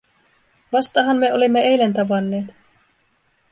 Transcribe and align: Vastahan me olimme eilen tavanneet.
Vastahan 0.75 1.17
me 1.19 1.29
olimme 1.33 1.61
eilen 1.63 1.93
tavanneet. 1.93 2.53